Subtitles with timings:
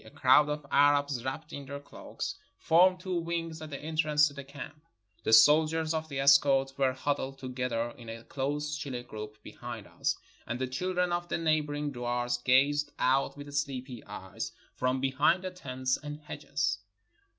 [0.03, 4.33] A crowd of Arabs wrapped in their cloaks formed two wings at the entrance to
[4.33, 4.81] the camp.
[5.23, 10.17] The soldiers of the escort were huddled together in a close chilly group behind us,
[10.47, 15.43] and the children of the neighboring duars gazed out with sleepy eyes from be hind
[15.43, 16.79] the tents and hedges.